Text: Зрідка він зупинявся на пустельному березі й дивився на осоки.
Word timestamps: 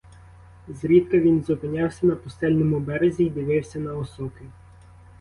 Зрідка 0.67 1.19
він 1.19 1.43
зупинявся 1.43 2.05
на 2.07 2.15
пустельному 2.15 2.79
березі 2.79 3.23
й 3.25 3.29
дивився 3.29 3.79
на 3.79 3.95
осоки. 3.95 4.43